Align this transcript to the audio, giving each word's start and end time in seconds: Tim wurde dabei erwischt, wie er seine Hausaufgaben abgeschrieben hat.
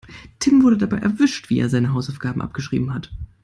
Tim 0.39 0.63
wurde 0.63 0.79
dabei 0.79 0.97
erwischt, 0.97 1.51
wie 1.51 1.59
er 1.59 1.69
seine 1.69 1.93
Hausaufgaben 1.93 2.41
abgeschrieben 2.41 2.91
hat. 2.91 3.11